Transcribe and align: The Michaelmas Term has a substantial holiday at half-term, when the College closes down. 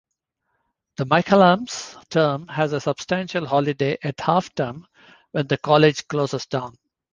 The 0.97 1.05
Michaelmas 1.05 1.95
Term 2.09 2.47
has 2.47 2.73
a 2.73 2.81
substantial 2.81 3.45
holiday 3.45 3.99
at 4.01 4.19
half-term, 4.19 4.87
when 5.31 5.45
the 5.45 5.59
College 5.59 6.07
closes 6.07 6.47
down. 6.47 6.75